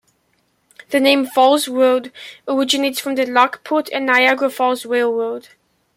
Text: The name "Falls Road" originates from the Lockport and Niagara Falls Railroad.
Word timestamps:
The 0.89 0.99
name 0.99 1.27
"Falls 1.27 1.67
Road" 1.67 2.11
originates 2.47 2.99
from 2.99 3.13
the 3.13 3.27
Lockport 3.27 3.87
and 3.93 4.07
Niagara 4.07 4.49
Falls 4.49 4.83
Railroad. 4.83 5.49